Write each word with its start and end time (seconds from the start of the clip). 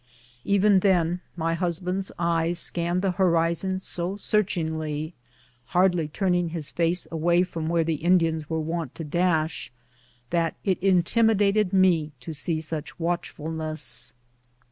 Even 0.43 0.79
then 0.79 1.21
my 1.35 1.53
husband's 1.53 2.11
eyes 2.17 2.57
scanned 2.57 3.03
the 3.03 3.11
horizon 3.21 3.79
so 3.79 4.15
searchingly, 4.15 5.13
hardly 5.77 6.07
turning 6.07 6.49
his 6.49 6.71
face 6.71 7.05
away 7.11 7.43
from 7.43 7.69
where 7.69 7.83
the 7.83 8.01
Indians 8.03 8.49
were 8.49 8.59
wont 8.59 8.95
to 8.95 9.03
dash, 9.03 9.71
that 10.31 10.55
it 10.63 10.79
intimidated 10.81 11.71
me 11.71 12.13
to 12.19 12.33
see 12.33 12.59
such 12.59 12.99
watchfulness. 12.99 14.13